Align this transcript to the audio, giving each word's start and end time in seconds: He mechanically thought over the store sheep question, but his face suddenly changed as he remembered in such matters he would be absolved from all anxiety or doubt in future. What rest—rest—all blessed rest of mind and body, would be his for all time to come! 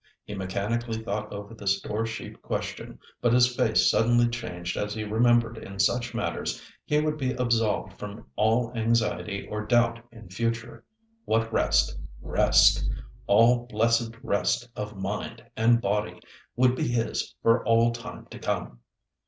He 0.25 0.33
mechanically 0.33 0.95
thought 0.97 1.31
over 1.31 1.53
the 1.53 1.67
store 1.67 2.07
sheep 2.07 2.41
question, 2.41 2.97
but 3.21 3.33
his 3.33 3.55
face 3.55 3.87
suddenly 3.91 4.27
changed 4.29 4.75
as 4.75 4.95
he 4.95 5.03
remembered 5.03 5.59
in 5.59 5.77
such 5.77 6.15
matters 6.15 6.59
he 6.85 6.99
would 6.99 7.17
be 7.19 7.33
absolved 7.33 7.99
from 7.99 8.25
all 8.35 8.75
anxiety 8.75 9.47
or 9.47 9.63
doubt 9.63 9.99
in 10.11 10.27
future. 10.31 10.83
What 11.25 11.53
rest—rest—all 11.53 13.67
blessed 13.67 14.15
rest 14.23 14.67
of 14.75 14.97
mind 14.97 15.43
and 15.55 15.79
body, 15.79 16.19
would 16.55 16.75
be 16.75 16.87
his 16.87 17.35
for 17.43 17.63
all 17.63 17.91
time 17.91 18.25
to 18.31 18.39
come! 18.39 18.79